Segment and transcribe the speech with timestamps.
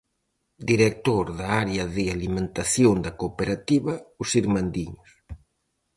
[0.71, 5.09] Director da área de alimentación da cooperativa Os Irmandiños.